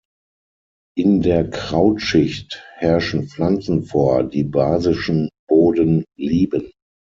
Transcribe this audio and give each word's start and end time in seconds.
In 0.97 1.21
der 1.21 1.47
Krautschicht 1.51 2.63
herrschen 2.77 3.27
Pflanzen 3.27 3.83
vor, 3.83 4.23
die 4.23 4.43
basischen 4.43 5.29
Boden 5.47 6.05
lieben. 6.17 6.71